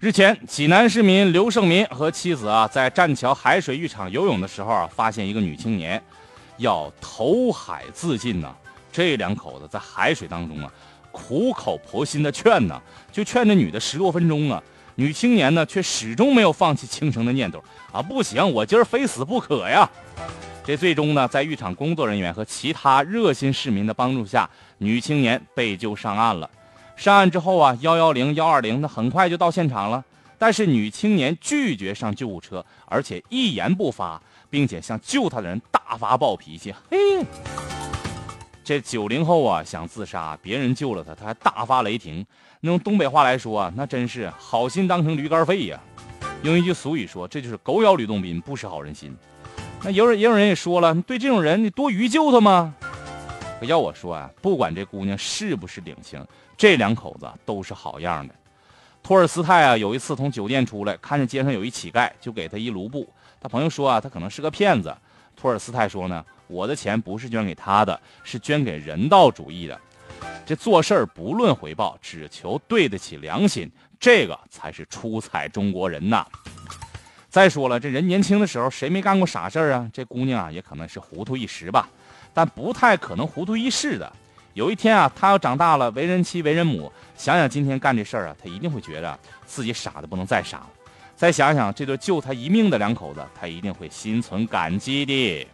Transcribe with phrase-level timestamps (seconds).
[0.00, 6.00] 日前，济南市民刘胜民和妻子啊，在栈桥海水浴场游泳的时候啊，发现一个女青年
[6.58, 8.54] 要投海自尽呢。
[8.92, 10.72] 这两口子在海水当中啊，
[11.10, 12.80] 苦口婆心的劝呢，
[13.10, 14.62] 就劝这女的十多分钟啊。
[14.94, 17.60] 女青年呢，却始终没有放弃轻生的念头
[17.90, 18.00] 啊！
[18.00, 19.88] 不行，我今儿非死不可呀！
[20.64, 26.48] 这最终呢，在浴场工作人员和其他热心市民的帮助下，女青年被救上岸了。
[26.98, 30.04] 上岸之后啊，幺幺零、幺二零那很快就到现场了，
[30.36, 36.74] 但是女青年拒绝上救护车，而且一言不发，并且向救她的人大发暴脾气。
[36.90, 37.24] 嘿，
[38.64, 42.26] 这九零后啊，想自杀，别人救了他，他还大发雷霆。
[42.62, 45.78] 用东北话来说啊，那真是好心当成驴肝肺呀。
[46.42, 49.16] 用一句俗语说，这就是狗咬吕洞宾，不识好人心。
[49.84, 52.74] 那有人也有人也说了，对这种人，你多余救他吗？
[53.58, 56.24] 可要我说啊，不管这姑娘是不是领情。
[56.56, 58.34] 这两口子都是好样的。
[59.02, 63.08] 托尔斯泰啊，有一次从酒店出来，看见街上有一乞丐，就给他一卢布。
[63.40, 64.94] 他朋友说啊，他可能是个骗子。
[65.36, 69.80] 托尔斯泰说呢，我的钱不是捐给他的，是捐给人道主义的。
[70.44, 76.26] 这做事儿不论回报，只求对得起良心，这个才是出彩中国人呐。
[77.28, 79.88] 再说了，这人年轻的时候谁没干过傻事儿啊？
[79.92, 81.88] 这姑娘啊，也可能是糊涂一时吧，
[82.32, 84.12] 但不太可能糊涂一世的。
[84.54, 90.70] 有一天啊，他要长大了，为人妻、为人母，想想今天干这事儿啊，他一定会觉得自己傻的不能再傻了。
[91.14, 95.46] 再想想这对救他一命的两口子，他一定会心存感激的。